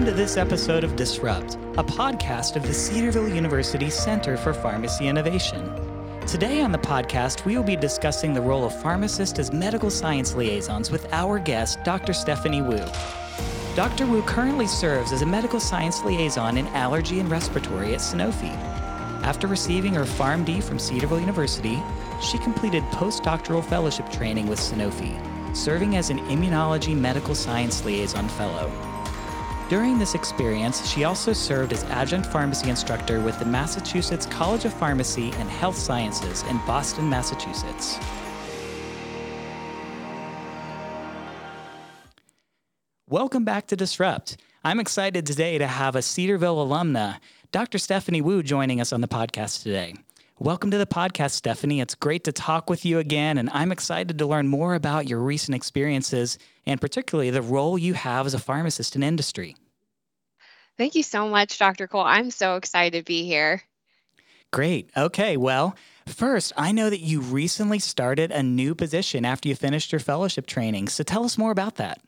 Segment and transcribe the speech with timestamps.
[0.00, 5.08] Welcome to this episode of Disrupt, a podcast of the Cedarville University Center for Pharmacy
[5.08, 5.62] Innovation.
[6.26, 10.34] Today on the podcast, we will be discussing the role of pharmacists as medical science
[10.34, 12.14] liaisons with our guest, Dr.
[12.14, 12.82] Stephanie Wu.
[13.76, 14.06] Dr.
[14.06, 18.56] Wu currently serves as a medical science liaison in allergy and respiratory at Sanofi.
[19.22, 21.78] After receiving her PharmD from Cedarville University,
[22.22, 25.14] she completed postdoctoral fellowship training with Sanofi,
[25.54, 28.89] serving as an immunology medical science liaison fellow.
[29.70, 34.74] During this experience, she also served as adjunct pharmacy instructor with the Massachusetts College of
[34.74, 37.96] Pharmacy and Health Sciences in Boston, Massachusetts.
[43.08, 44.38] Welcome back to Disrupt.
[44.64, 47.20] I'm excited today to have a Cedarville alumna,
[47.52, 47.78] Dr.
[47.78, 49.94] Stephanie Wu, joining us on the podcast today.
[50.40, 51.80] Welcome to the podcast, Stephanie.
[51.80, 55.20] It's great to talk with you again, and I'm excited to learn more about your
[55.20, 59.54] recent experiences and particularly the role you have as a pharmacist in industry.
[60.80, 61.86] Thank you so much, Dr.
[61.86, 62.00] Cole.
[62.00, 63.62] I'm so excited to be here.
[64.50, 64.88] Great.
[64.96, 65.36] Okay.
[65.36, 69.98] Well, first, I know that you recently started a new position after you finished your
[69.98, 70.88] fellowship training.
[70.88, 72.00] So tell us more about that.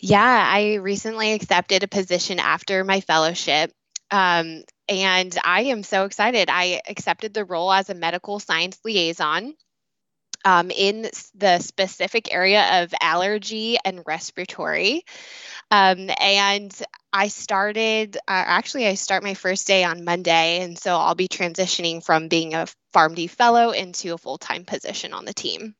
[0.00, 3.70] Yeah, I recently accepted a position after my fellowship.
[4.10, 6.50] Um, and I am so excited.
[6.50, 9.54] I accepted the role as a medical science liaison
[10.44, 15.04] um, in the specific area of allergy and respiratory.
[15.74, 16.72] Um, and
[17.12, 20.60] I started, uh, actually, I start my first day on Monday.
[20.60, 25.12] And so I'll be transitioning from being a PharmD fellow into a full time position
[25.12, 25.74] on the team.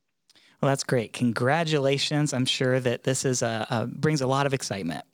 [0.61, 1.13] Well, that's great.
[1.13, 2.33] Congratulations.
[2.33, 5.05] I'm sure that this is a, a brings a lot of excitement.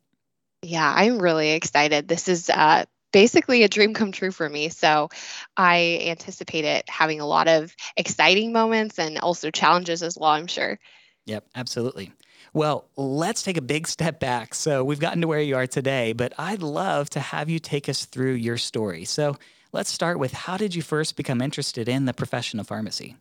[0.63, 2.09] Yeah, I'm really excited.
[2.09, 4.71] This is uh, basically a dream come true for me.
[4.71, 5.11] So
[5.59, 10.47] I anticipate it having a lot of exciting moments and also challenges as well, I'm
[10.47, 10.79] sure.
[11.27, 12.13] Yep, absolutely.
[12.53, 14.55] Well, let's take a big step back.
[14.55, 17.89] So we've gotten to where you are today, but I'd love to have you take
[17.89, 19.05] us through your story.
[19.05, 19.37] So
[19.73, 23.17] let's start with how did you first become interested in the profession of pharmacy?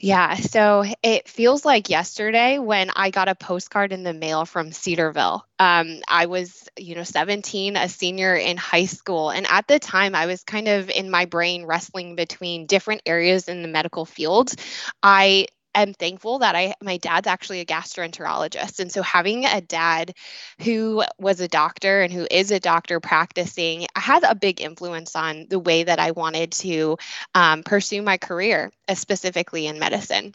[0.00, 4.70] Yeah, so it feels like yesterday when I got a postcard in the mail from
[4.70, 5.44] Cedarville.
[5.58, 9.30] Um, I was, you know, 17, a senior in high school.
[9.30, 13.48] And at the time, I was kind of in my brain wrestling between different areas
[13.48, 14.54] in the medical field.
[15.02, 18.80] I am thankful that I my dad's actually a gastroenterologist.
[18.80, 20.14] And so having a dad
[20.60, 25.46] who was a doctor and who is a doctor practicing had a big influence on
[25.48, 26.98] the way that I wanted to
[27.34, 30.34] um, pursue my career, uh, specifically in medicine.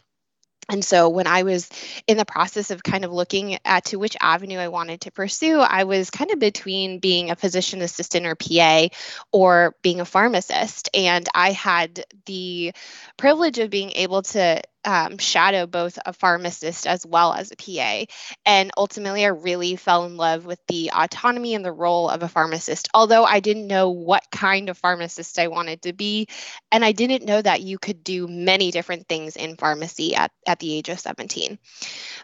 [0.69, 1.69] And so when I was
[2.07, 5.59] in the process of kind of looking at to which avenue I wanted to pursue,
[5.59, 8.87] I was kind of between being a physician assistant or PA
[9.31, 10.89] or being a pharmacist.
[10.93, 12.73] And I had the
[13.17, 18.05] privilege of being able to um, shadow both a pharmacist as well as a PA.
[18.45, 22.27] And ultimately, I really fell in love with the autonomy and the role of a
[22.27, 26.27] pharmacist, although I didn't know what kind of pharmacist I wanted to be.
[26.71, 30.59] And I didn't know that you could do many different things in pharmacy at, at
[30.59, 31.57] the age of 17.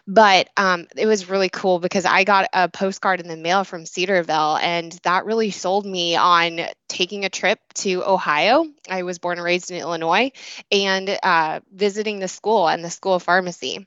[0.06, 3.86] But um, it was really cool because I got a postcard in the mail from
[3.86, 8.66] Cedarville, and that really sold me on taking a trip to Ohio.
[8.88, 10.32] I was born and raised in Illinois
[10.72, 13.86] and uh, visiting the school school and the School of Pharmacy.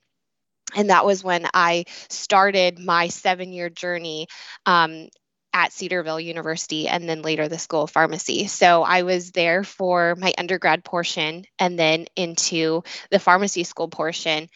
[0.75, 4.27] And that was when I started my seven year journey
[4.65, 5.07] um,
[5.53, 8.47] at Cedarville University and then later the School of Pharmacy.
[8.47, 14.49] So I was there for my undergrad portion and then into the pharmacy school portion.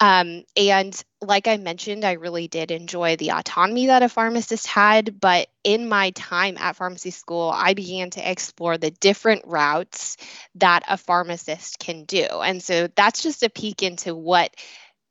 [0.00, 5.20] Um, and like I mentioned, I really did enjoy the autonomy that a pharmacist had.
[5.20, 10.16] But in my time at pharmacy school, I began to explore the different routes
[10.56, 12.24] that a pharmacist can do.
[12.24, 14.54] And so that's just a peek into what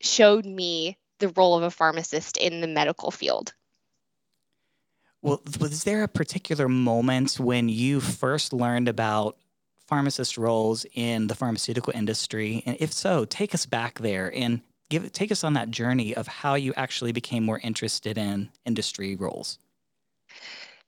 [0.01, 3.53] showed me the role of a pharmacist in the medical field.
[5.21, 9.37] Well, was there a particular moment when you first learned about
[9.85, 12.63] pharmacist roles in the pharmaceutical industry?
[12.65, 16.27] And if so, take us back there and give take us on that journey of
[16.27, 19.59] how you actually became more interested in industry roles.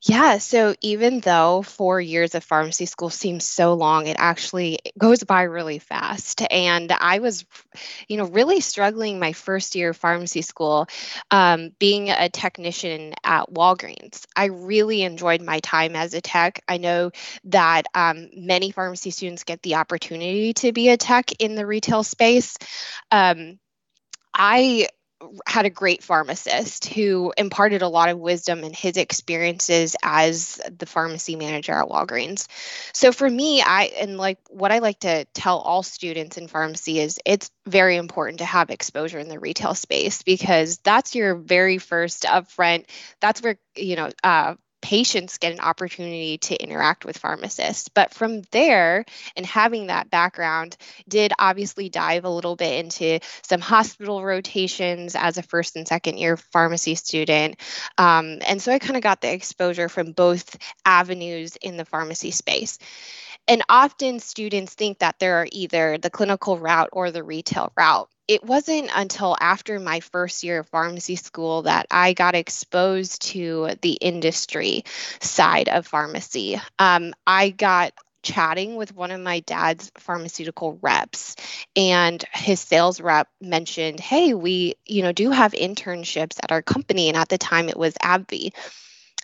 [0.04, 0.40] Yeah.
[0.40, 5.44] So even though four years of pharmacy school seems so long, it actually goes by
[5.44, 6.42] really fast.
[6.50, 7.46] And I was,
[8.08, 10.88] you know, really struggling my first year of pharmacy school,
[11.30, 14.26] um, being a technician at Walgreens.
[14.36, 16.64] I really enjoyed my time as a tech.
[16.68, 17.12] I know
[17.46, 22.04] that um, many pharmacy students get the opportunity to be a tech in the retail
[22.04, 22.58] space.
[23.12, 23.60] Um,
[24.34, 24.88] I
[25.46, 30.86] had a great pharmacist who imparted a lot of wisdom and his experiences as the
[30.86, 32.48] pharmacy manager at Walgreens.
[32.94, 37.00] So for me, I and like what I like to tell all students in pharmacy
[37.00, 41.78] is it's very important to have exposure in the retail space because that's your very
[41.78, 42.86] first upfront.
[43.20, 47.90] That's where you know uh, patients get an opportunity to interact with pharmacists.
[47.90, 49.06] But from there,
[49.36, 55.38] and having that background, did obviously dive a little bit into some hospital rotations as
[55.38, 57.56] a first and second year pharmacy student.
[57.98, 62.32] Um, and so I kind of got the exposure from both avenues in the pharmacy
[62.32, 62.78] space.
[63.48, 68.10] And often students think that there are either the clinical route or the retail route
[68.28, 73.76] it wasn't until after my first year of pharmacy school that I got exposed to
[73.82, 74.84] the industry
[75.20, 76.60] side of pharmacy.
[76.80, 81.36] Um, I got chatting with one of my dad's pharmaceutical reps
[81.76, 87.08] and his sales rep mentioned hey we you know do have internships at our company
[87.08, 88.52] and at the time it was AbbVie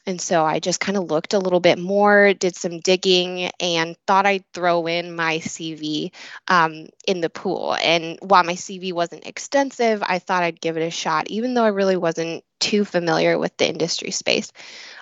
[0.08, 3.98] and so I just kind of looked a little bit more, did some digging, and
[4.08, 6.12] thought I'd throw in my CV
[6.48, 7.76] um, in the pool.
[7.76, 11.66] And while my CV wasn't extensive, I thought I'd give it a shot, even though
[11.66, 14.54] I really wasn't too familiar with the industry space.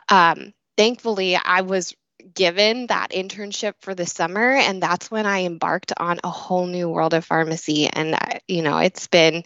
[0.10, 1.96] Um, thankfully, I was
[2.34, 6.90] given that internship for the summer and that's when i embarked on a whole new
[6.90, 8.18] world of pharmacy and
[8.48, 9.44] you know it's been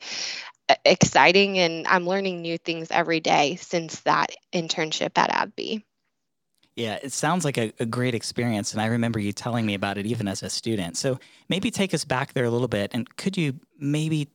[0.85, 5.83] exciting and I'm learning new things every day since that internship at AbbVie.
[6.75, 8.71] Yeah, it sounds like a, a, great experience.
[8.71, 10.95] And I remember you telling me about it even as a student.
[10.95, 11.19] So
[11.49, 12.91] maybe take us back there a little bit.
[12.93, 14.29] And could you maybe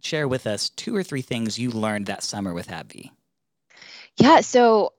[0.00, 3.10] share with us two or three things you learned that summer with AbbVie?
[4.18, 4.40] Yeah.
[4.40, 4.92] So,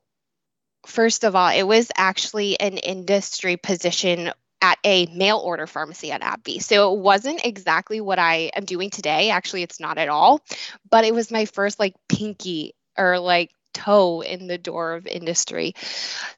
[0.88, 4.32] first of all, it was actually an industry position
[4.64, 6.64] at a mail order pharmacy at AbbVie.
[6.64, 9.30] So it wasn't exactly what I am doing today.
[9.30, 10.42] Actually, it's not at all.
[10.90, 15.74] But it was my first like pinky or like toe in the door of industry.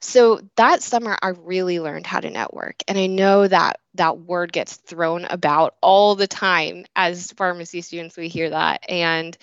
[0.00, 2.82] So that summer I really learned how to network.
[2.88, 8.16] And I know that that word gets thrown about all the time as pharmacy students
[8.16, 9.36] we hear that and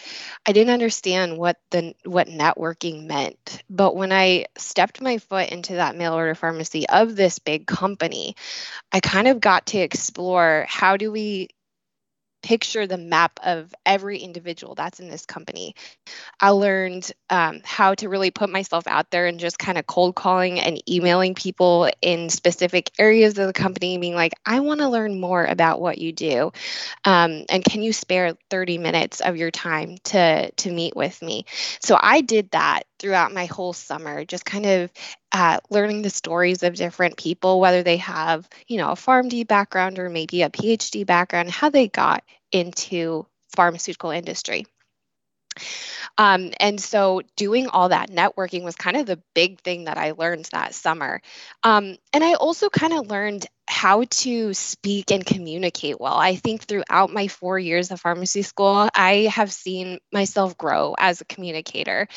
[0.45, 3.63] I didn't understand what the what networking meant.
[3.69, 8.35] But when I stepped my foot into that mail order pharmacy of this big company,
[8.91, 11.49] I kind of got to explore how do we
[12.43, 15.73] picture the map of every individual that's in this company.
[16.39, 20.13] I learned um, how to really put myself out there and just kind of cold
[20.15, 24.89] calling and emailing people in specific areas of the company, being like, I want to
[24.89, 26.51] learn more about what you do.
[27.05, 31.45] Um, and can you spare 30 minutes of your time to, to meet with me?
[31.79, 34.91] So I did that throughout my whole summer, just kind of
[35.33, 39.99] uh, learning the stories of different people, whether they have, you know, a PharmD background
[39.99, 43.25] or maybe a PhD background, how they got into
[43.55, 44.65] pharmaceutical industry.
[46.17, 50.11] Um, and so doing all that networking was kind of the big thing that I
[50.11, 51.21] learned that summer.
[51.63, 56.15] Um, and I also kind of learned how to speak and communicate well.
[56.15, 61.21] I think throughout my four years of pharmacy school, I have seen myself grow as
[61.21, 62.07] a communicator.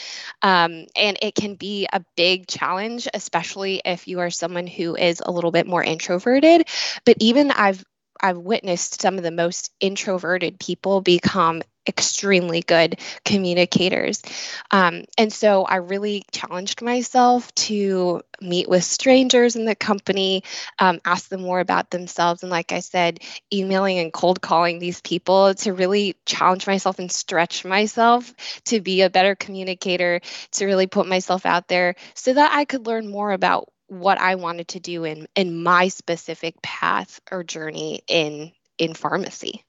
[0.42, 5.22] Um, and it can be a big challenge, especially if you are someone who is
[5.24, 6.68] a little bit more introverted.
[7.04, 7.84] But even I've
[8.20, 14.22] I've witnessed some of the most introverted people become extremely good communicators.
[14.70, 20.42] Um, and so I really challenged myself to meet with strangers in the company,
[20.78, 22.42] um, ask them more about themselves.
[22.42, 23.20] And like I said,
[23.52, 28.34] emailing and cold calling these people to really challenge myself and stretch myself
[28.66, 30.20] to be a better communicator,
[30.52, 34.34] to really put myself out there so that I could learn more about what I
[34.34, 39.64] wanted to do in in my specific path or journey in in pharmacy.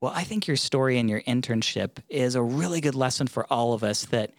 [0.00, 3.72] Well, I think your story and your internship is a really good lesson for all
[3.72, 4.32] of us that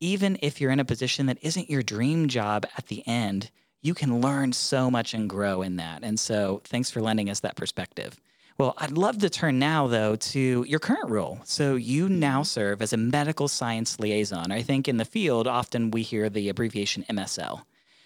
[0.00, 3.50] even if you're in a position that isn't your dream job at the end,
[3.82, 6.02] you can learn so much and grow in that.
[6.02, 8.18] And so, thanks for lending us that perspective.
[8.56, 11.40] Well, I'd love to turn now, though, to your current role.
[11.44, 14.52] So, you now serve as a medical science liaison.
[14.52, 17.62] I think in the field, often we hear the abbreviation MSL.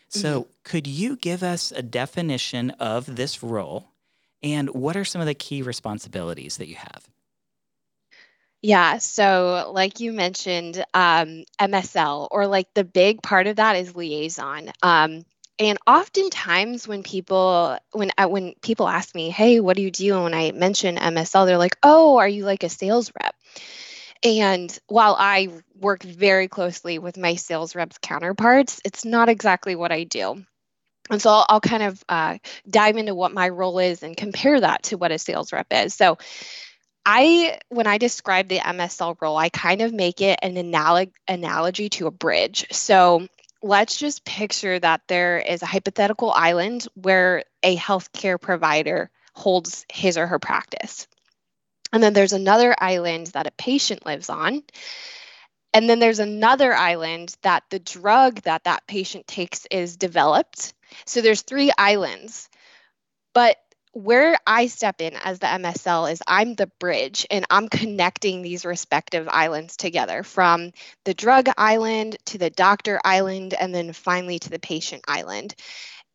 [0.08, 0.50] So, mm-hmm.
[0.64, 3.92] could you give us a definition of this role
[4.42, 7.08] and what are some of the key responsibilities that you have?
[8.60, 13.94] Yeah, so like you mentioned, um, MSL, or like the big part of that is
[13.94, 14.70] liaison.
[14.82, 15.24] Um,
[15.60, 20.14] and oftentimes when people when uh, when people ask me, "Hey, what do you do?"
[20.14, 23.34] and when I mention MSL, they're like, "Oh, are you like a sales rep?"
[24.24, 29.92] And while I work very closely with my sales reps counterparts, it's not exactly what
[29.92, 30.44] I do.
[31.10, 32.38] And so I'll, I'll kind of uh,
[32.68, 35.94] dive into what my role is and compare that to what a sales rep is.
[35.94, 36.18] So
[37.04, 41.88] I, when I describe the MSL role, I kind of make it an analog- analogy
[41.90, 42.66] to a bridge.
[42.70, 43.26] So
[43.62, 50.18] let's just picture that there is a hypothetical island where a healthcare provider holds his
[50.18, 51.06] or her practice.
[51.92, 54.62] And then there's another island that a patient lives on.
[55.72, 60.74] And then there's another island that the drug that that patient takes is developed.
[61.06, 62.48] So there's three islands.
[63.34, 63.56] But
[63.92, 68.64] where I step in as the MSL is I'm the bridge and I'm connecting these
[68.64, 70.72] respective islands together from
[71.04, 75.54] the drug island to the doctor island and then finally to the patient island.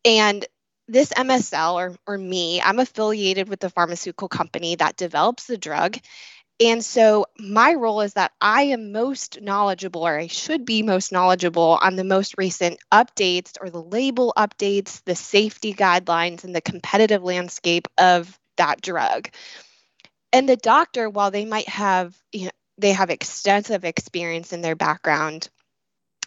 [0.04, 0.44] And
[0.86, 5.98] this MSL or, or me, I'm affiliated with the pharmaceutical company that develops the drug.
[6.60, 11.10] And so my role is that I am most knowledgeable, or I should be most
[11.10, 16.60] knowledgeable on the most recent updates or the label updates, the safety guidelines, and the
[16.60, 19.30] competitive landscape of that drug.
[20.32, 24.76] And the doctor, while they might have, you know, they have extensive experience in their
[24.76, 25.48] background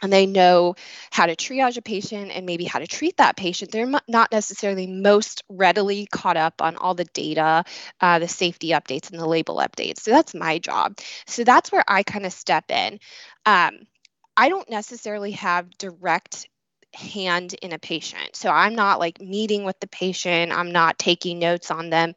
[0.02, 0.76] and they know
[1.12, 4.88] how to triage a patient and maybe how to treat that patient, they're not necessarily
[4.88, 7.64] most readily caught up on all the data,
[8.02, 10.02] uh, the safety updates, and the label updates.
[10.02, 10.98] So that's my job.
[11.26, 13.00] So that's where I kind of step in.
[13.46, 13.80] Um,
[14.36, 16.48] I don't necessarily have direct
[16.94, 18.36] hand in a patient.
[18.36, 22.14] So I'm not like meeting with the patient, I'm not taking notes on them.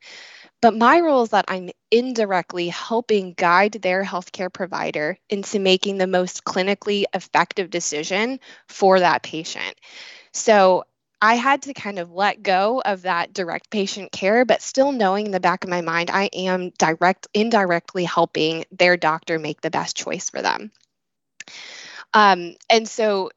[0.60, 6.06] But my role is that I'm indirectly helping guide their healthcare provider into making the
[6.06, 9.74] most clinically effective decision for that patient.
[10.32, 10.84] So
[11.22, 15.26] I had to kind of let go of that direct patient care, but still knowing
[15.26, 19.70] in the back of my mind, I am direct, indirectly helping their doctor make the
[19.70, 20.70] best choice for them.
[22.14, 23.30] Um, and so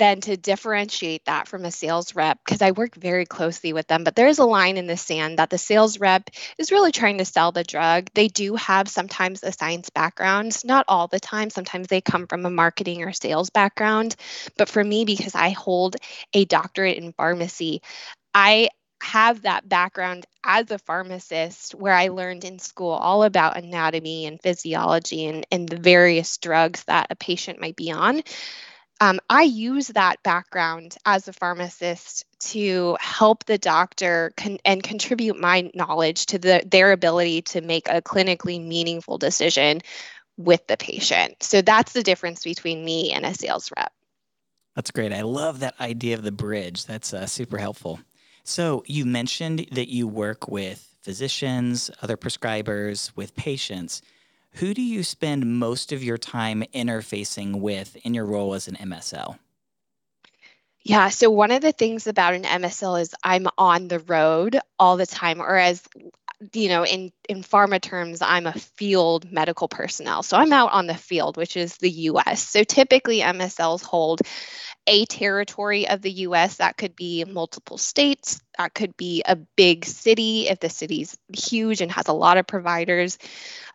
[0.00, 4.02] then to differentiate that from a sales rep, because I work very closely with them,
[4.02, 7.24] but there's a line in the sand that the sales rep is really trying to
[7.24, 8.08] sell the drug.
[8.14, 11.50] They do have sometimes a science background, not all the time.
[11.50, 14.16] Sometimes they come from a marketing or sales background.
[14.56, 15.96] But for me, because I hold
[16.32, 17.82] a doctorate in pharmacy,
[18.34, 18.70] I
[19.02, 24.40] have that background as a pharmacist where I learned in school all about anatomy and
[24.40, 28.22] physiology and, and the various drugs that a patient might be on
[29.00, 35.38] um, I use that background as a pharmacist to help the doctor con- and contribute
[35.38, 39.80] my knowledge to the, their ability to make a clinically meaningful decision
[40.36, 41.42] with the patient.
[41.42, 43.92] So that's the difference between me and a sales rep.
[44.76, 45.12] That's great.
[45.12, 46.86] I love that idea of the bridge.
[46.86, 48.00] That's uh, super helpful.
[48.44, 54.02] So you mentioned that you work with physicians, other prescribers, with patients
[54.54, 58.76] who do you spend most of your time interfacing with in your role as an
[58.76, 59.38] MSL?
[60.82, 64.96] Yeah, so one of the things about an MSL is I'm on the road all
[64.96, 65.82] the time, or as
[66.52, 70.22] you know, in in pharma terms, I'm a field medical personnel.
[70.22, 72.48] So I'm out on the field, which is the US.
[72.48, 74.22] So typically MSLs hold
[74.86, 76.56] a territory of the US.
[76.56, 81.80] That could be multiple states, that could be a big city if the city's huge
[81.82, 83.18] and has a lot of providers.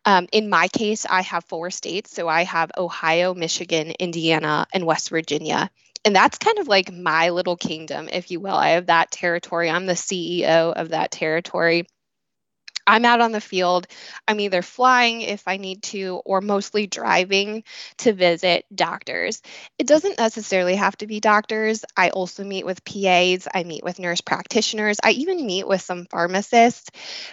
[0.03, 2.11] Um, in my case, I have four states.
[2.11, 5.69] So I have Ohio, Michigan, Indiana, and West Virginia.
[6.03, 8.55] And that's kind of like my little kingdom, if you will.
[8.55, 9.69] I have that territory.
[9.69, 11.87] I'm the CEO of that territory.
[12.87, 13.87] I'm out on the field.
[14.27, 17.63] I'm either flying if I need to or mostly driving
[17.99, 19.41] to visit doctors.
[19.79, 21.83] It doesn't necessarily have to be doctors.
[21.97, 26.05] I also meet with PAs, I meet with nurse practitioners, I even meet with some
[26.05, 26.89] pharmacists,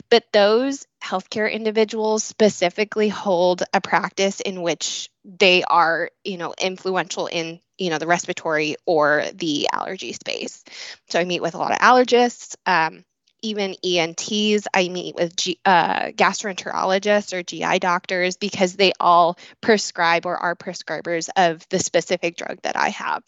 [0.09, 7.27] but those healthcare individuals specifically hold a practice in which they are, you know, influential
[7.27, 10.63] in you know the respiratory or the allergy space
[11.09, 13.03] so i meet with a lot of allergists um,
[13.43, 14.67] even ENTs.
[14.73, 20.57] I meet with G, uh, gastroenterologists or GI doctors because they all prescribe or are
[20.57, 23.23] prescribers of the specific drug that I have.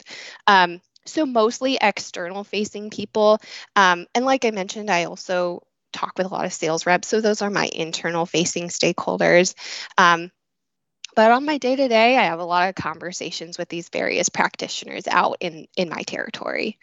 [0.47, 3.39] Um, so mostly external facing people.
[3.77, 7.09] Um, and like I mentioned, I also talk with a lot of sales reps.
[7.09, 9.55] So those are my internal facing stakeholders.
[9.99, 10.31] Um,
[11.15, 14.29] but on my day to day, I have a lot of conversations with these various
[14.29, 16.79] practitioners out in in my territory.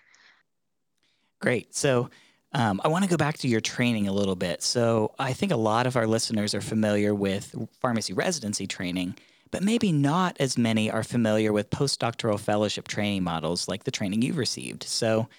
[1.42, 1.76] Great.
[1.76, 2.10] So
[2.54, 4.62] um, I want to go back to your training a little bit.
[4.62, 9.16] So, I think a lot of our listeners are familiar with pharmacy residency training,
[9.52, 14.22] but maybe not as many are familiar with postdoctoral fellowship training models like the training
[14.22, 14.84] you've received.
[14.84, 15.30] So,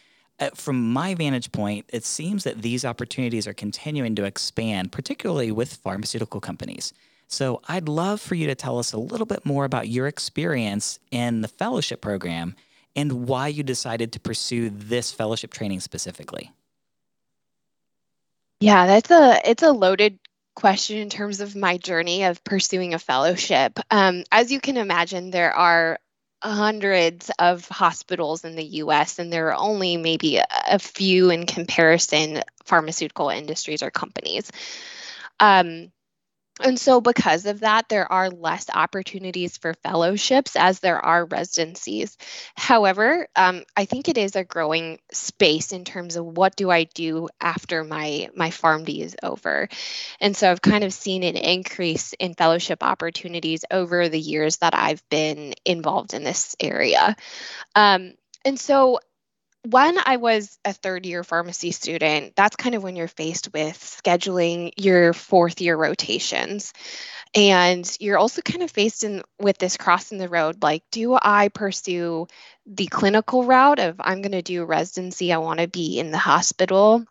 [0.40, 5.52] uh, from my vantage point, it seems that these opportunities are continuing to expand, particularly
[5.52, 6.94] with pharmaceutical companies.
[7.28, 10.98] So, I'd love for you to tell us a little bit more about your experience
[11.10, 12.56] in the fellowship program
[12.96, 16.52] and why you decided to pursue this fellowship training specifically.
[18.62, 20.20] Yeah, that's a it's a loaded
[20.54, 23.80] question in terms of my journey of pursuing a fellowship.
[23.90, 25.98] Um, as you can imagine, there are
[26.44, 32.44] hundreds of hospitals in the US, and there are only maybe a, few in comparison
[32.64, 34.52] pharmaceutical industries or companies.
[35.40, 35.90] Um,
[36.62, 42.16] and so, because of that, there are less opportunities for fellowships as there are residencies.
[42.56, 46.84] However, um, I think it is a growing space in terms of what do I
[46.84, 49.68] do after my my PharmD is over.
[50.20, 54.74] And so, I've kind of seen an increase in fellowship opportunities over the years that
[54.74, 57.16] I've been involved in this area.
[57.74, 58.14] Um,
[58.44, 58.98] and so,
[59.64, 63.78] when I was a third year pharmacy student, that's kind of when you're faced with
[63.78, 66.72] scheduling your fourth year rotations.
[67.34, 71.48] And you're also kind of faced in with this crossing the road like, do I
[71.48, 72.26] pursue
[72.66, 76.18] the clinical route of I'm going to do residency, I want to be in the
[76.18, 77.04] hospital?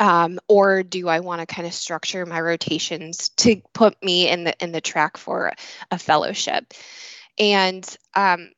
[0.00, 4.44] Um, or do I want to kind of structure my rotations to put me in
[4.44, 5.52] the in the track for
[5.90, 6.72] a fellowship?
[7.38, 7.84] And
[8.14, 8.50] um,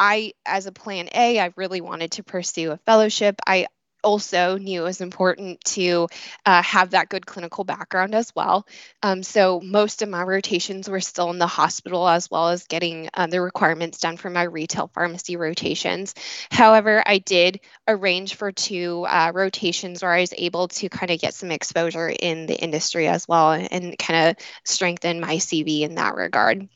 [0.00, 3.36] I, as a plan A, I really wanted to pursue a fellowship.
[3.46, 3.66] I
[4.02, 6.08] also knew it was important to
[6.46, 8.66] uh, have that good clinical background as well.
[9.02, 13.10] Um, so most of my rotations were still in the hospital as well as getting
[13.12, 16.14] uh, the requirements done for my retail pharmacy rotations.
[16.50, 21.20] However, I did arrange for two uh, rotations where I was able to kind of
[21.20, 25.96] get some exposure in the industry as well and kind of strengthen my CV in
[25.96, 26.68] that regard.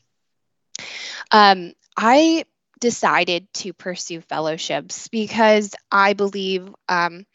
[1.31, 2.43] Um, I
[2.79, 7.25] decided to pursue fellowships because I believe um,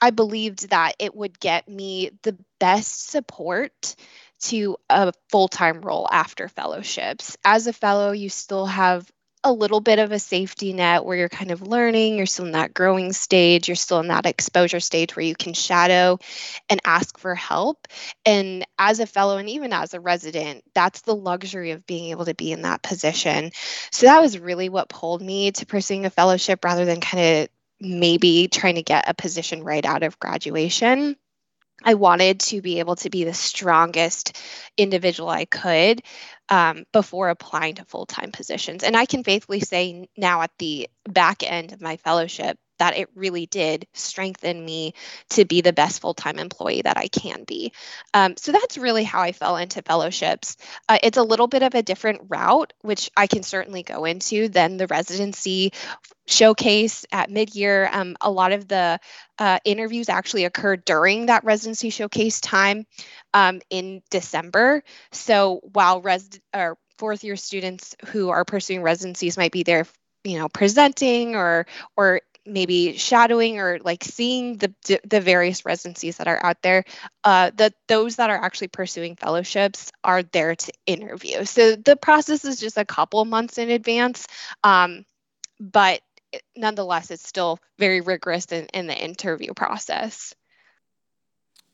[0.00, 3.94] I believed that it would get me the best support
[4.42, 7.36] to a full time role after fellowships.
[7.44, 9.10] As a fellow, you still have
[9.44, 12.52] a little bit of a safety net where you're kind of learning, you're still in
[12.52, 16.18] that growing stage, you're still in that exposure stage where you can shadow
[16.68, 17.88] and ask for help.
[18.24, 22.26] And as a fellow and even as a resident, that's the luxury of being able
[22.26, 23.50] to be in that position.
[23.90, 27.48] So that was really what pulled me to pursuing a fellowship rather than kind of
[27.80, 31.16] maybe trying to get a position right out of graduation.
[31.84, 34.40] I wanted to be able to be the strongest
[34.76, 36.02] individual I could
[36.48, 38.84] um, before applying to full time positions.
[38.84, 43.08] And I can faithfully say now at the back end of my fellowship that it
[43.14, 44.92] really did strengthen me
[45.28, 47.72] to be the best full time employee that I can be.
[48.12, 50.56] Um, so that's really how I fell into fellowships.
[50.88, 54.48] Uh, it's a little bit of a different route, which I can certainly go into
[54.48, 55.72] than the residency
[56.26, 58.98] showcase at mid-year um, a lot of the
[59.38, 62.86] uh, interviews actually occurred during that residency showcase time
[63.34, 69.50] um, in december so while res or fourth year students who are pursuing residencies might
[69.50, 69.84] be there
[70.24, 71.66] you know presenting or
[71.96, 74.72] or maybe shadowing or like seeing the
[75.04, 76.84] the various residencies that are out there
[77.24, 81.44] uh that those that are actually pursuing fellowships are there to interview.
[81.44, 84.26] So the process is just a couple months in advance
[84.64, 85.04] um
[85.60, 86.00] but
[86.56, 90.34] nonetheless it's still very rigorous in, in the interview process.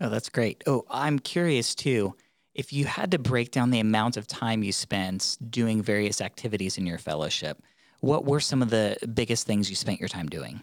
[0.01, 0.63] Oh that's great.
[0.67, 2.15] Oh i'm curious too
[2.55, 6.77] if you had to break down the amount of time you spent doing various activities
[6.77, 7.63] in your fellowship
[8.01, 10.61] what were some of the biggest things you spent your time doing?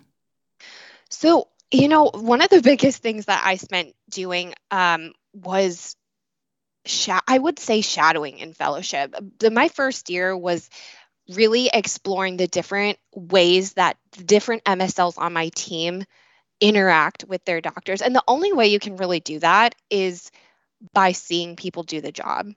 [1.09, 5.95] So, you know, one of the biggest things that I spent doing um, was,
[7.27, 9.15] I would say, shadowing in fellowship.
[9.39, 10.69] The, my first year was
[11.29, 16.03] really exploring the different ways that the different MSLs on my team
[16.61, 18.01] interact with their doctors.
[18.01, 20.31] And the only way you can really do that is
[20.93, 22.51] by seeing people do the job.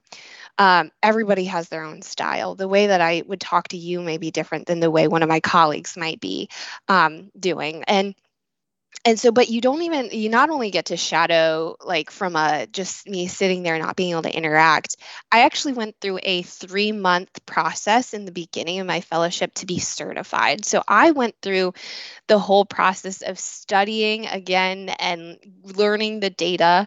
[0.57, 2.55] Um, everybody has their own style.
[2.55, 5.23] The way that I would talk to you may be different than the way one
[5.23, 6.49] of my colleagues might be
[6.87, 7.83] um, doing.
[7.85, 8.15] And
[9.05, 12.67] and so but you don't even you not only get to shadow like from a
[12.71, 14.97] just me sitting there not being able to interact
[15.31, 19.65] i actually went through a three month process in the beginning of my fellowship to
[19.65, 21.73] be certified so i went through
[22.27, 26.85] the whole process of studying again and learning the data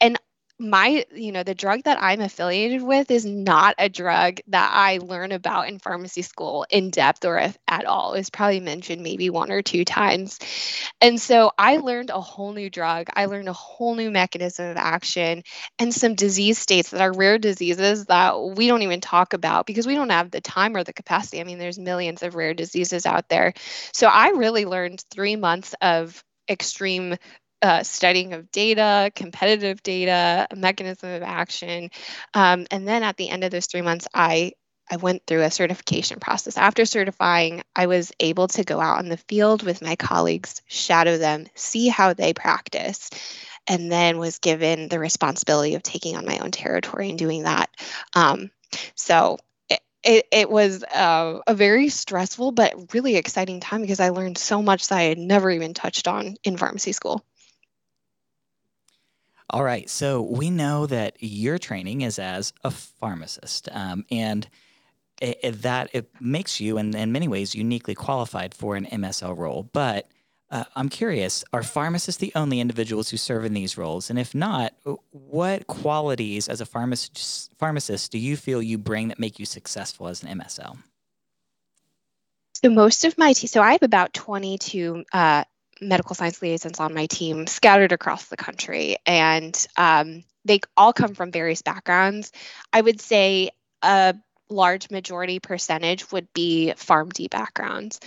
[0.00, 0.18] and
[0.62, 4.98] my you know the drug that i'm affiliated with is not a drug that i
[4.98, 8.14] learn about in pharmacy school in depth or if at all.
[8.14, 10.38] It's probably mentioned maybe one or two times.
[11.00, 13.08] And so i learned a whole new drug.
[13.14, 15.42] I learned a whole new mechanism of action
[15.78, 19.86] and some disease states that are rare diseases that we don't even talk about because
[19.86, 21.40] we don't have the time or the capacity.
[21.40, 23.54] I mean there's millions of rare diseases out there.
[23.92, 27.16] So i really learned three months of extreme
[27.62, 31.90] uh, studying of data, competitive data, mechanism of action.
[32.34, 34.52] Um, and then at the end of those three months, I
[34.90, 36.58] I went through a certification process.
[36.58, 41.16] After certifying, I was able to go out in the field with my colleagues, shadow
[41.18, 43.08] them, see how they practice.
[43.66, 47.70] and then was given the responsibility of taking on my own territory and doing that.
[48.14, 48.50] Um,
[48.94, 54.10] so it, it, it was uh, a very stressful but really exciting time because I
[54.10, 57.24] learned so much that I had never even touched on in pharmacy school.
[59.52, 59.88] All right.
[59.90, 64.48] So we know that your training is as a pharmacist, um, and
[65.20, 69.36] it, it, that it makes you, in, in many ways, uniquely qualified for an MSL
[69.36, 69.68] role.
[69.74, 70.08] But
[70.50, 74.08] uh, I'm curious: Are pharmacists the only individuals who serve in these roles?
[74.08, 74.72] And if not,
[75.10, 80.08] what qualities as a pharmacist, pharmacist do you feel you bring that make you successful
[80.08, 80.78] as an MSL?
[82.54, 85.44] So most of my team, so I have about 22 uh,
[85.82, 91.14] medical science liaisons on my team scattered across the country, and um, they all come
[91.14, 92.32] from various backgrounds.
[92.72, 93.50] I would say
[93.82, 94.14] a
[94.48, 98.00] large majority percentage would be PharmD backgrounds.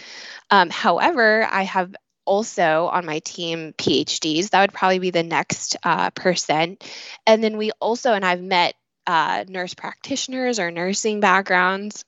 [0.50, 4.50] Um, however, I have also on my team PhDs.
[4.50, 6.84] That would probably be the next uh, percent.
[7.28, 8.76] And then we also, and I've met
[9.08, 12.04] uh, nurse practitioners or nursing backgrounds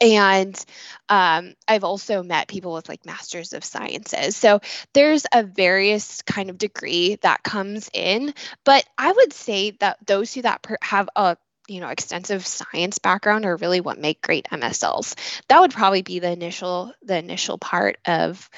[0.00, 0.64] and
[1.08, 4.36] um, i've also met people with like masters of sciences.
[4.36, 4.60] So
[4.92, 10.32] there's a various kind of degree that comes in but i would say that those
[10.34, 11.36] who that per- have a
[11.68, 15.14] you know extensive science background are really what make great msls
[15.48, 18.48] that would probably be the initial the initial part of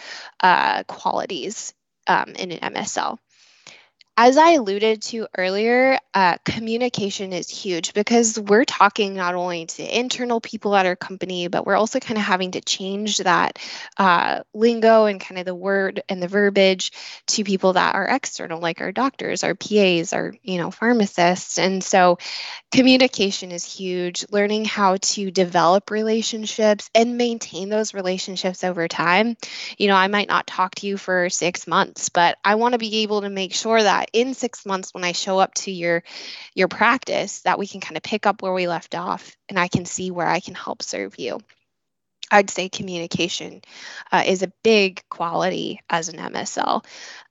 [0.40, 1.72] uh, qualities
[2.06, 3.18] um, in an msl
[4.18, 9.98] as I alluded to earlier, uh, communication is huge because we're talking not only to
[9.98, 13.58] internal people at our company, but we're also kind of having to change that
[13.98, 16.92] uh, lingo and kind of the word and the verbiage
[17.26, 21.58] to people that are external, like our doctors, our PAs, our you know pharmacists.
[21.58, 22.16] And so,
[22.72, 24.24] communication is huge.
[24.30, 29.36] Learning how to develop relationships and maintain those relationships over time.
[29.78, 32.78] You know, I might not talk to you for six months, but I want to
[32.78, 36.02] be able to make sure that in six months when i show up to your
[36.54, 39.68] your practice that we can kind of pick up where we left off and i
[39.68, 41.38] can see where i can help serve you.
[42.28, 43.62] I'd say communication
[44.10, 46.84] uh, is a big quality as an msl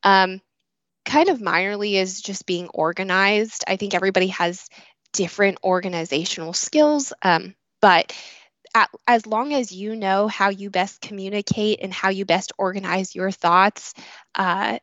[0.03, 0.41] um,
[1.05, 3.63] kind of minorly is just being organized.
[3.67, 4.67] I think everybody has
[5.13, 8.13] different organizational skills um, but
[8.75, 13.15] at, as long as you know how you best communicate and how you best organize
[13.15, 13.93] your thoughts,
[14.35, 14.77] uh,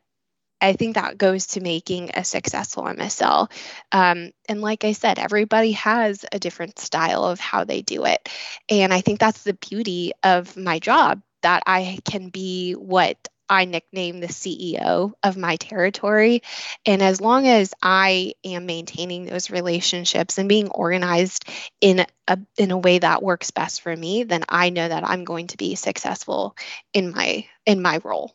[0.63, 3.51] I think that goes to making a successful MSL.
[3.91, 8.29] Um, and like I said, everybody has a different style of how they do it.
[8.69, 13.67] And I think that's the beauty of my job that I can be what I
[13.67, 16.43] nickname the CEO of my territory.
[16.87, 21.45] And as long as I am maintaining those relationships and being organized
[21.81, 25.25] in a in a way that works best for me, then I know that I'm
[25.25, 26.57] going to be successful
[26.95, 28.35] in my in my role.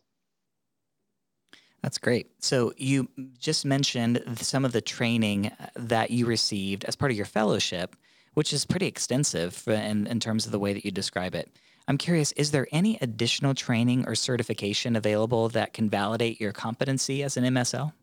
[1.87, 2.27] That's great.
[2.39, 3.07] So you
[3.39, 7.95] just mentioned some of the training that you received as part of your fellowship,
[8.33, 11.49] which is pretty extensive in, in terms of the way that you describe it.
[11.87, 17.23] I'm curious, is there any additional training or certification available that can validate your competency
[17.23, 17.93] as an MSL?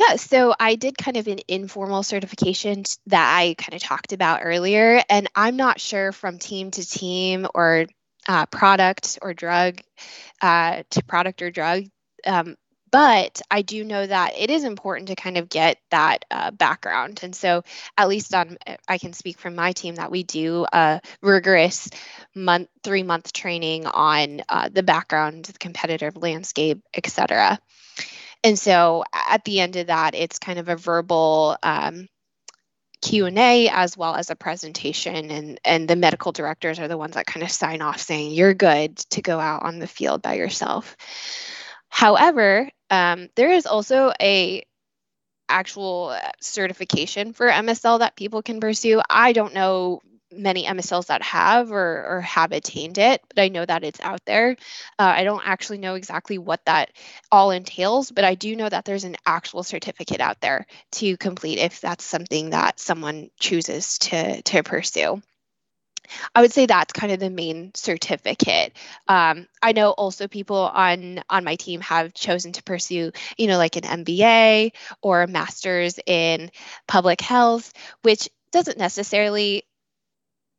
[0.00, 4.40] Yeah, so I did kind of an informal certification that I kind of talked about
[4.42, 7.86] earlier, and I'm not sure from team to team or
[8.26, 9.80] uh, product or drug
[10.42, 11.84] uh, to product or drug
[12.26, 12.56] um,
[12.94, 17.18] but I do know that it is important to kind of get that uh, background.
[17.24, 17.64] And so,
[17.98, 18.56] at least on,
[18.86, 21.90] I can speak from my team that we do a rigorous
[22.36, 27.58] month, three month training on uh, the background, the competitive landscape, et cetera.
[28.44, 32.06] And so, at the end of that, it's kind of a verbal um,
[33.02, 37.26] q&a as well as a presentation and and the medical directors are the ones that
[37.26, 40.96] kind of sign off saying you're good to go out on the field by yourself
[41.94, 44.64] However, um, there is also a
[45.48, 49.00] actual certification for MSL that people can pursue.
[49.08, 50.00] I don't know
[50.32, 54.24] many MSLs that have or, or have attained it, but I know that it's out
[54.26, 54.56] there.
[54.98, 56.90] Uh, I don't actually know exactly what that
[57.30, 61.60] all entails, but I do know that there's an actual certificate out there to complete
[61.60, 65.22] if that's something that someone chooses to to pursue.
[66.34, 68.76] I would say that's kind of the main certificate.
[69.08, 73.58] Um, I know also people on on my team have chosen to pursue, you know,
[73.58, 76.50] like an MBA or a master's in
[76.86, 79.64] public health, which doesn't necessarily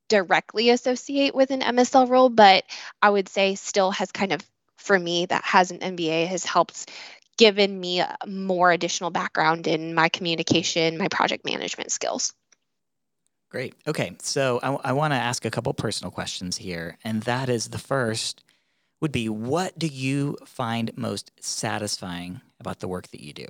[0.07, 2.63] directly associate with an MSL role, but
[3.01, 4.41] I would say still has kind of
[4.77, 6.91] for me that has an MBA has helped
[7.37, 12.33] given me more additional background in my communication, my project management skills.
[13.55, 13.73] Great.
[13.87, 14.17] Okay.
[14.21, 16.97] So I, I want to ask a couple personal questions here.
[17.05, 18.43] And that is the first
[18.99, 23.45] would be what do you find most satisfying about the work that you do?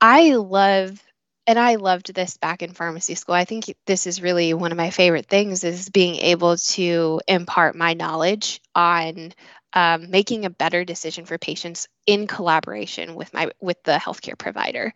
[0.00, 1.02] I love
[1.48, 3.34] and I loved this back in pharmacy school.
[3.34, 7.74] I think this is really one of my favorite things is being able to impart
[7.74, 9.32] my knowledge on
[9.72, 14.94] um, making a better decision for patients in collaboration with my with the healthcare provider.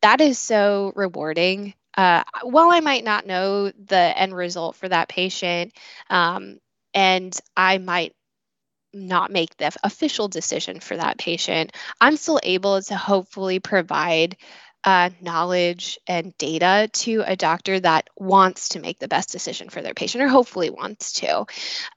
[0.00, 1.74] That is so rewarding.
[1.96, 5.72] Uh, while I might not know the end result for that patient,
[6.10, 6.58] um,
[6.92, 8.14] and I might
[8.92, 14.36] not make the official decision for that patient, I'm still able to hopefully provide
[14.84, 19.82] uh, knowledge and data to a doctor that wants to make the best decision for
[19.82, 21.44] their patient or hopefully wants to.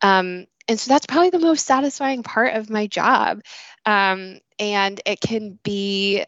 [0.01, 3.41] Um, and so that's probably the most satisfying part of my job.
[3.85, 6.25] Um, and it can be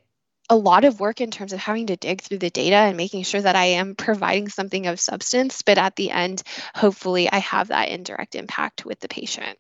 [0.52, 3.24] a lot of work in terms of having to dig through the data and making
[3.24, 5.62] sure that I am providing something of substance.
[5.62, 6.44] But at the end,
[6.76, 9.58] hopefully, I have that indirect impact with the patient.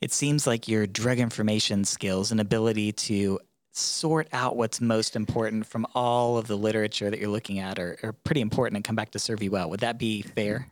[0.00, 3.40] It seems like your drug information skills and ability to
[3.72, 7.98] sort out what's most important from all of the literature that you're looking at are,
[8.04, 9.68] are pretty important and come back to serve you well.
[9.68, 10.68] Would that be fair?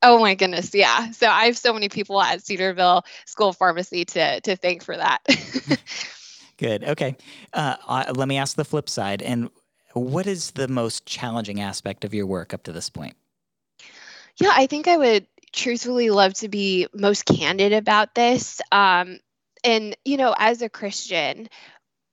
[0.00, 1.10] Oh my goodness, yeah.
[1.10, 4.96] So I have so many people at Cedarville School of Pharmacy to to thank for
[4.96, 5.20] that.
[6.56, 6.84] Good.
[6.84, 7.16] Okay.
[7.52, 9.22] Uh, let me ask the flip side.
[9.22, 9.50] And
[9.94, 13.16] what is the most challenging aspect of your work up to this point?
[14.38, 18.60] Yeah, I think I would truthfully love to be most candid about this.
[18.70, 19.18] Um,
[19.64, 21.48] and you know, as a Christian,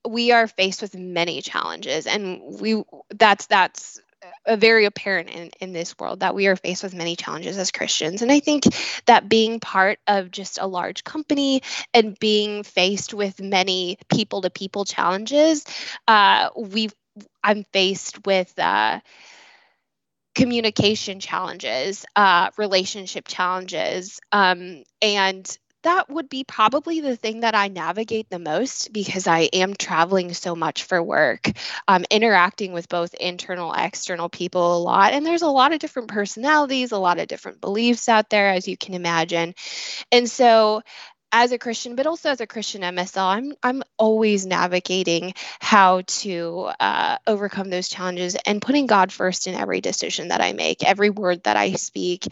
[0.07, 3.99] we are faced with many challenges and we that's that's
[4.47, 8.21] very apparent in, in this world that we are faced with many challenges as Christians.
[8.21, 8.63] And I think
[9.05, 11.61] that being part of just a large company
[11.93, 15.65] and being faced with many people to people challenges,
[16.07, 16.89] uh, we
[17.43, 18.99] I'm faced with uh,
[20.35, 27.69] communication challenges, uh, relationship challenges, um, and that would be probably the thing that I
[27.69, 31.49] navigate the most because I am traveling so much for work,
[31.87, 35.13] um, interacting with both internal, external people a lot.
[35.13, 38.67] And there's a lot of different personalities, a lot of different beliefs out there, as
[38.67, 39.55] you can imagine.
[40.11, 40.81] And so
[41.31, 46.69] as a Christian, but also as a Christian MSL, I'm I'm always navigating how to
[46.79, 51.09] uh, overcome those challenges and putting God first in every decision that I make, every
[51.09, 52.27] word that I speak,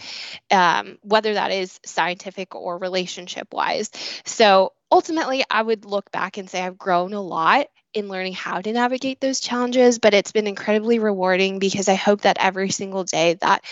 [0.52, 3.92] um, whether that is scientific or relationship wise.
[4.26, 8.62] So ultimately, I would look back and say I've grown a lot in learning how
[8.62, 13.04] to navigate those challenges, but it's been incredibly rewarding because I hope that every single
[13.04, 13.64] day that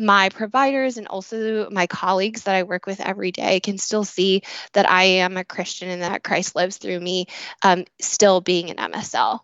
[0.00, 4.42] my providers and also my colleagues that I work with every day can still see
[4.72, 7.26] that I am a Christian and that Christ lives through me,
[7.62, 9.40] um, still being an MSL.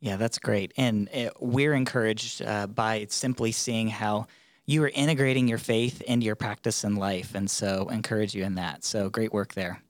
[0.00, 0.72] Yeah, that's great.
[0.76, 4.26] And uh, we're encouraged uh, by simply seeing how
[4.66, 7.34] you are integrating your faith into your practice and life.
[7.34, 8.84] And so, encourage you in that.
[8.84, 9.82] So, great work there.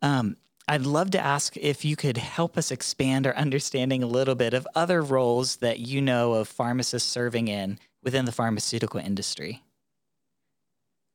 [0.00, 0.36] Um,
[0.68, 4.54] I'd love to ask if you could help us expand our understanding a little bit
[4.54, 9.62] of other roles that you know of pharmacists serving in within the pharmaceutical industry?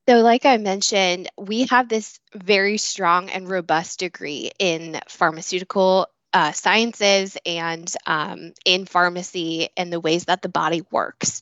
[0.09, 6.51] So, like I mentioned, we have this very strong and robust degree in pharmaceutical uh,
[6.51, 11.41] sciences and um, in pharmacy and the ways that the body works.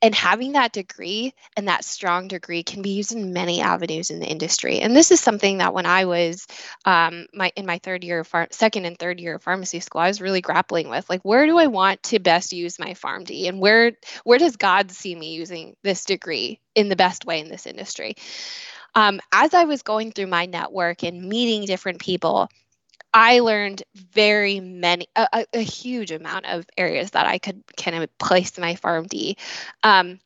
[0.00, 4.20] And having that degree and that strong degree can be used in many avenues in
[4.20, 4.80] the industry.
[4.80, 6.46] And this is something that when I was
[6.84, 10.08] um, my in my third year, of second and third year of pharmacy school, I
[10.08, 13.60] was really grappling with like, where do I want to best use my PharmD, and
[13.60, 13.92] where
[14.24, 18.14] where does God see me using this degree in the best way in this industry?
[18.94, 22.48] Um, as I was going through my network and meeting different people,
[23.12, 28.18] I learned very many, a, a, huge amount of areas that I could kind of
[28.18, 29.36] place my PharmD.
[29.82, 30.20] Um,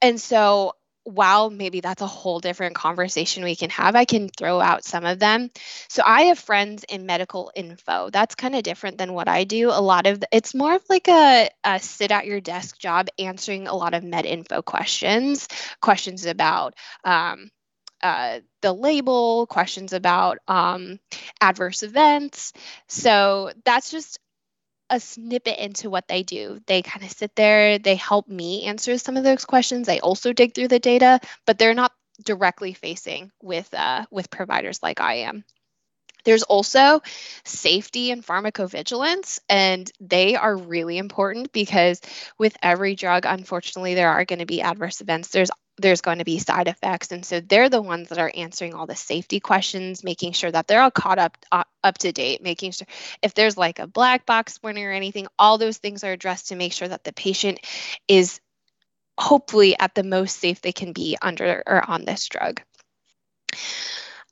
[0.00, 0.74] and so
[1.04, 5.04] while maybe that's a whole different conversation we can have, I can throw out some
[5.04, 5.50] of them.
[5.88, 8.08] So I have friends in medical info.
[8.10, 9.70] That's kind of different than what I do.
[9.70, 13.08] A lot of the, it's more of like a, a sit at your desk job
[13.18, 15.48] answering a lot of med info questions,
[15.80, 16.74] questions about
[17.04, 17.50] um,
[18.02, 20.98] uh, the label, questions about um,
[21.40, 22.52] adverse events.
[22.88, 24.18] So that's just
[24.90, 26.60] a snippet into what they do.
[26.66, 29.86] They kind of sit there, they help me answer some of those questions.
[29.86, 31.92] They also dig through the data, but they're not
[32.24, 35.44] directly facing with uh, with providers like I am.
[36.24, 37.00] There's also
[37.44, 42.00] safety and pharmacovigilance, and they are really important because
[42.38, 45.28] with every drug, unfortunately, there are going to be adverse events.
[45.28, 48.74] There's there's going to be side effects and so they're the ones that are answering
[48.74, 52.42] all the safety questions making sure that they're all caught up uh, up to date
[52.42, 52.86] making sure
[53.22, 56.56] if there's like a black box warning or anything all those things are addressed to
[56.56, 57.58] make sure that the patient
[58.08, 58.40] is
[59.18, 62.60] hopefully at the most safe they can be under or on this drug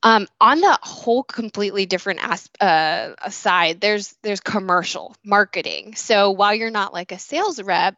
[0.03, 5.95] Um, on the whole completely different as- uh, side, there's there's commercial marketing.
[5.95, 7.97] So while you're not like a sales rep,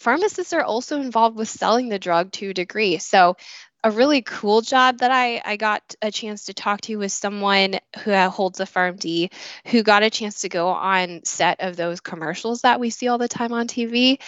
[0.00, 2.96] pharmacists are also involved with selling the drug to a degree.
[2.98, 3.36] So
[3.84, 7.78] a really cool job that I, I got a chance to talk to was someone
[8.02, 9.30] who uh, holds a PharmD
[9.66, 13.18] who got a chance to go on set of those commercials that we see all
[13.18, 14.20] the time on TV.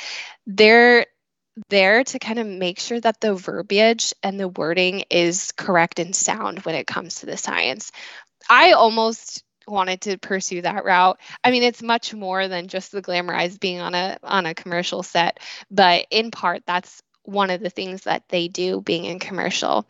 [0.46, 1.06] They're
[1.68, 6.14] there to kind of make sure that the verbiage and the wording is correct and
[6.14, 7.92] sound when it comes to the science.
[8.48, 11.18] I almost wanted to pursue that route.
[11.42, 15.02] I mean, it's much more than just the glamorized being on a on a commercial
[15.02, 19.86] set, but in part that's one of the things that they do being in commercial.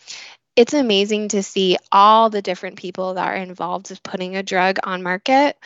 [0.55, 4.77] It's amazing to see all the different people that are involved with putting a drug
[4.85, 5.57] on market.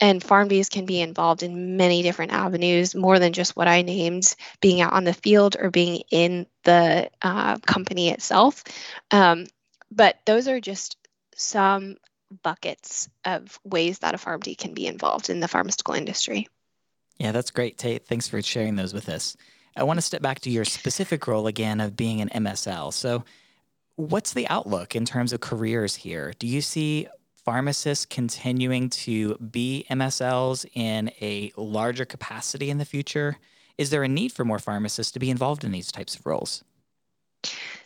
[0.00, 4.36] And PharmDs can be involved in many different avenues, more than just what I named
[4.60, 8.62] being out on the field or being in the uh, company itself.
[9.10, 9.46] Um,
[9.90, 10.96] but those are just
[11.34, 11.96] some
[12.42, 16.48] buckets of ways that a PharmD can be involved in the pharmaceutical industry.
[17.18, 18.06] Yeah, that's great, Tate.
[18.06, 19.36] Thanks for sharing those with us.
[19.76, 22.92] I want to step back to your specific role again of being an MSL.
[22.92, 23.24] So,
[23.96, 26.32] what's the outlook in terms of careers here?
[26.38, 27.08] Do you see
[27.44, 33.36] pharmacists continuing to be MSLs in a larger capacity in the future?
[33.78, 36.64] Is there a need for more pharmacists to be involved in these types of roles?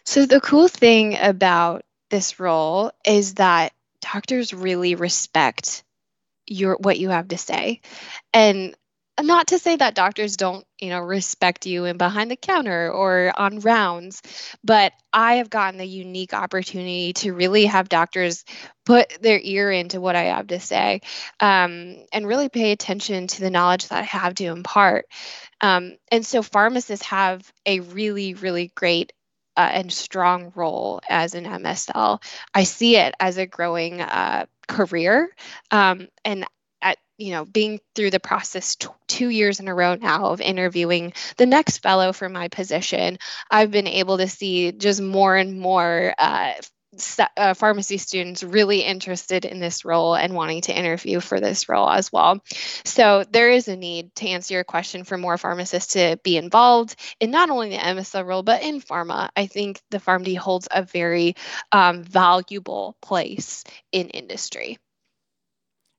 [0.04, 5.84] So, the cool thing about this role is that doctors really respect
[6.46, 7.80] your what you have to say.
[8.32, 8.74] And
[9.22, 13.32] not to say that doctors don't you know respect you in behind the counter or
[13.36, 14.22] on rounds
[14.64, 18.44] but i have gotten the unique opportunity to really have doctors
[18.84, 21.00] put their ear into what i have to say
[21.40, 25.06] um, and really pay attention to the knowledge that i have to impart.
[25.60, 29.12] Um, and so pharmacists have a really really great
[29.60, 32.22] uh, and strong role as an msl
[32.54, 35.28] i see it as a growing uh, career
[35.70, 36.46] um, and
[36.82, 40.40] at, you know, being through the process t- two years in a row now of
[40.40, 43.18] interviewing the next fellow for my position,
[43.50, 46.52] I've been able to see just more and more uh,
[47.36, 51.88] uh, pharmacy students really interested in this role and wanting to interview for this role
[51.88, 52.42] as well.
[52.84, 56.96] So there is a need to answer your question for more pharmacists to be involved
[57.20, 59.28] in not only the MSL role but in pharma.
[59.36, 61.36] I think the PharmD holds a very
[61.70, 64.78] um, valuable place in industry.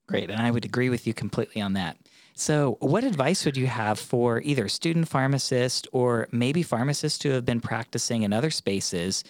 [0.08, 0.30] Great.
[0.30, 1.96] And I would agree with you completely on that.
[2.34, 7.44] So, what advice would you have for either student pharmacists or maybe pharmacists who have
[7.44, 9.22] been practicing in other spaces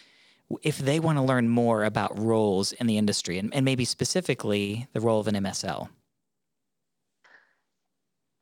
[0.62, 4.86] if they want to learn more about roles in the industry and, and maybe specifically
[4.92, 5.88] the role of an MSL?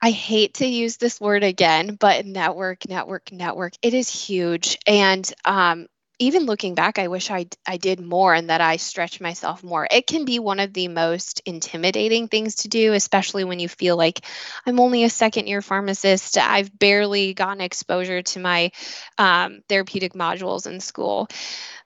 [0.03, 4.79] I hate to use this word again, but network, network, network, it is huge.
[4.87, 9.21] And um, even looking back, I wish I, I did more and that I stretched
[9.21, 9.89] myself more.
[9.91, 13.97] It can be one of the most intimidating things to do, especially when you feel
[13.97, 14.21] like
[14.67, 16.39] I'm only a second year pharmacist.
[16.39, 18.71] I've barely gotten exposure to my
[19.19, 21.29] um, therapeutic modules in school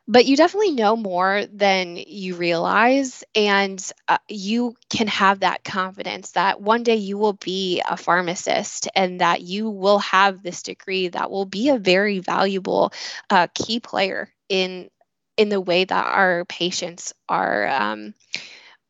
[0.06, 6.32] but you definitely know more than you realize and uh, you can have that confidence
[6.32, 11.08] that one day you will be a pharmacist and that you will have this degree
[11.08, 12.92] that will be a very valuable
[13.30, 14.90] uh, key player in
[15.36, 18.14] in the way that our patients are, um,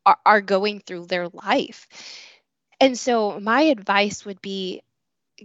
[0.05, 1.87] are are going through their life.
[2.79, 4.81] And so my advice would be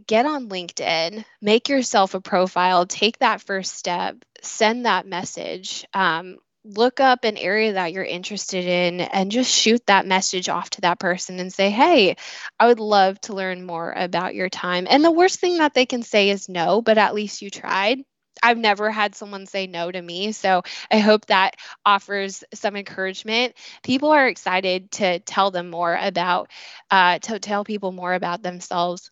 [0.07, 5.85] get on LinkedIn, make yourself a profile, take that first step, send that message.
[5.95, 10.69] Um, look up an area that you're interested in and just shoot that message off
[10.71, 12.17] to that person and say, Hey,
[12.59, 14.87] I would love to learn more about your time.
[14.89, 18.01] And the worst thing that they can say is no, but at least you tried.
[18.43, 20.33] I've never had someone say no to me.
[20.33, 23.55] So I hope that offers some encouragement.
[23.83, 26.51] People are excited to tell them more about,
[26.91, 29.11] uh, to tell people more about themselves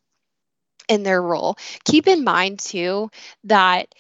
[0.88, 1.57] in their role.
[1.85, 3.11] Keep in mind, too,
[3.44, 3.94] that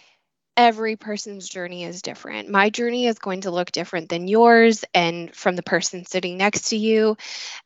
[0.56, 2.50] every person's journey is different.
[2.50, 6.70] My journey is going to look different than yours and from the person sitting next
[6.70, 7.16] to you.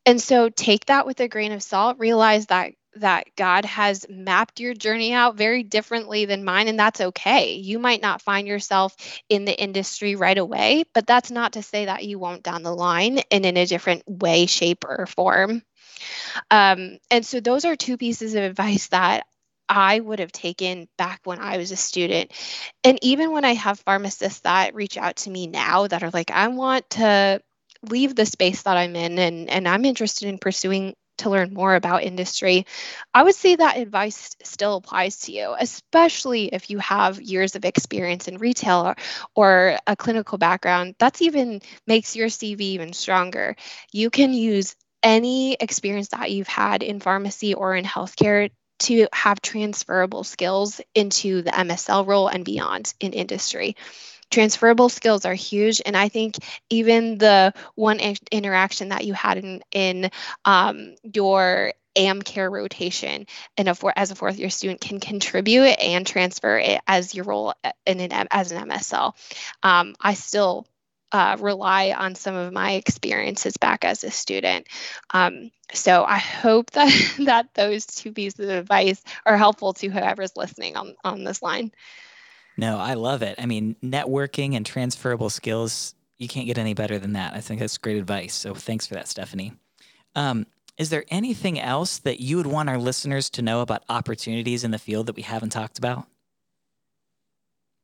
[0.07, 1.99] And so take that with a grain of salt.
[1.99, 7.01] Realize that that God has mapped your journey out very differently than mine, and that's
[7.01, 7.55] okay.
[7.55, 8.95] You might not find yourself
[9.31, 12.75] in the industry right away, but that's not to say that you won't down the
[12.75, 15.63] line and in a different way, shape, or form.
[16.51, 19.25] Um, and so, those are two pieces of advice that
[19.69, 22.33] I would have taken back when I was a student.
[22.85, 26.31] And even when I have pharmacists that reach out to me now that are like,
[26.31, 27.41] I want to
[27.89, 31.75] leave the space that I'm in and, and I'm interested in pursuing to learn more
[31.75, 32.67] about industry,
[33.15, 37.65] I would say that advice still applies to you, especially if you have years of
[37.65, 38.97] experience in retail or,
[39.35, 40.97] or a clinical background.
[40.99, 43.57] That's even makes your CV even stronger.
[43.93, 48.51] You can use any experience that you've had in pharmacy or in healthcare
[48.81, 53.77] to have transferable skills into the MSL role and beyond in industry
[54.33, 56.37] transferable skills are huge and i think
[56.71, 60.11] even the one in- interaction that you had in in
[60.47, 63.27] um, your AmCare rotation
[63.57, 67.25] and a for, as a fourth year student can contribute and transfer it as your
[67.25, 67.55] role
[67.87, 69.13] in an as an MSL.
[69.63, 70.67] Um, I still
[71.13, 74.67] uh, rely on some of my experiences back as a student.
[75.11, 76.91] Um, so I hope that
[77.21, 81.73] that those two pieces of advice are helpful to whoever's listening on on this line.
[82.57, 83.37] No, I love it.
[83.39, 87.35] I mean, networking and transferable skills, you can't get any better than that.
[87.35, 88.35] I think that's great advice.
[88.35, 89.55] So thanks for that, Stephanie.
[90.15, 90.47] Um,
[90.77, 94.71] is there anything else that you would want our listeners to know about opportunities in
[94.71, 96.07] the field that we haven't talked about?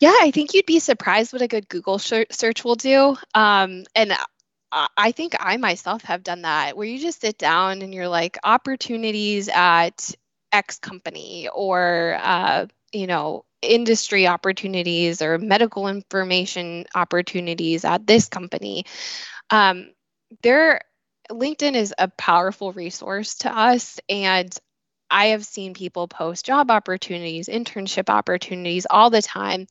[0.00, 3.16] Yeah, I think you'd be surprised what a good Google search will do.
[3.34, 4.12] Um, and
[4.96, 8.38] I think I myself have done that where you just sit down and you're like,
[8.44, 10.10] opportunities at
[10.52, 18.84] X company or, uh, you know, industry opportunities or medical information opportunities at this company.
[19.50, 19.90] Um,
[20.42, 20.82] there,
[21.30, 24.52] LinkedIn is a powerful resource to us, and
[25.10, 29.66] I have seen people post job opportunities, internship opportunities all the time.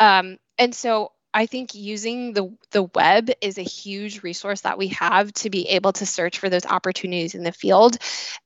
[0.00, 4.88] Um, and so I think using the the web is a huge resource that we
[4.88, 7.98] have to be able to search for those opportunities in the field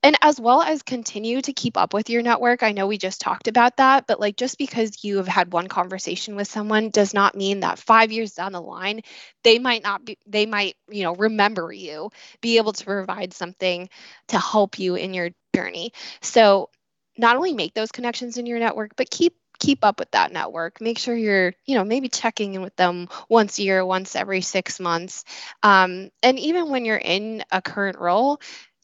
[0.03, 2.65] and as well as continue to keep up with your network.
[2.65, 5.69] I know we just talked about that, but like just because you have had one
[5.69, 9.03] conversation with someone does not mean that 5 years down the line
[9.45, 12.11] they might not be they might, you know, remember you,
[12.41, 13.89] be able to provide something
[14.29, 15.93] to help you in your journey.
[16.23, 16.71] So
[17.17, 20.81] not only make those connections in your network, but keep keep up with that network
[20.81, 24.41] make sure you're you know maybe checking in with them once a year once every
[24.41, 25.25] six months
[25.63, 28.41] um, and even when you're in a current role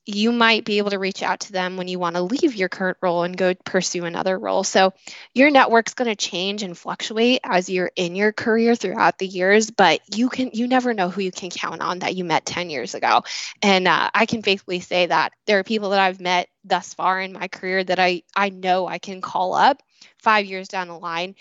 [0.06, 2.68] you might be able to reach out to them when you want to leave your
[2.68, 4.62] current role and go pursue another role.
[4.62, 4.92] So
[5.34, 9.72] your network's going to change and fluctuate as you're in your career throughout the years,
[9.72, 12.70] but you can you never know who you can count on that you met 10
[12.70, 13.22] years ago.
[13.62, 17.20] And uh, I can faithfully say that there are people that I've met thus far
[17.20, 19.82] in my career that I I know I can call up
[20.18, 21.34] five years down the line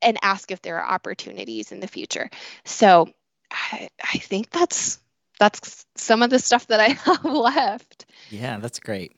[0.00, 2.28] and ask if there are opportunities in the future.
[2.64, 3.08] So
[3.50, 4.98] I, I think that's
[5.38, 8.06] that's some of the stuff that I have left.
[8.30, 9.12] Yeah, that's great.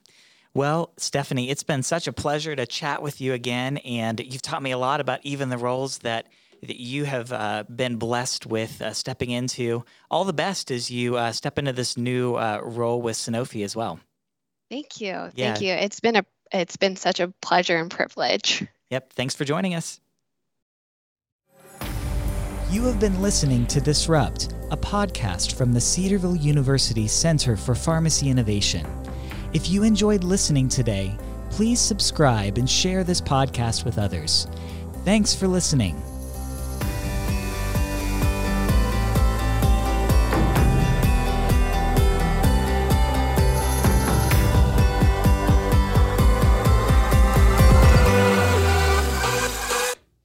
[0.54, 4.62] Well, Stephanie, it's been such a pleasure to chat with you again, and you've taught
[4.62, 6.28] me a lot about even the roles that
[6.62, 9.84] that you have uh, been blessed with uh, stepping into.
[10.10, 13.76] All the best as you uh, step into this new uh, role with Sanofi as
[13.76, 14.00] well.
[14.70, 15.08] Thank you.
[15.08, 15.30] Yeah.
[15.34, 15.72] Thank you.
[15.72, 18.64] It's been a it's been such a pleasure and privilege.
[18.90, 19.12] Yep.
[19.12, 20.00] Thanks for joining us.
[22.70, 28.28] You have been listening to Disrupt, a podcast from the Cedarville University Center for Pharmacy
[28.30, 28.86] Innovation.
[29.52, 31.16] If you enjoyed listening today,
[31.50, 34.48] please subscribe and share this podcast with others.
[35.04, 36.02] Thanks for listening.